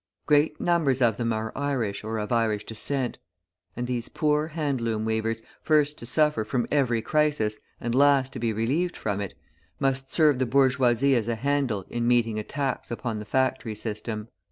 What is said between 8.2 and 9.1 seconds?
to be relieved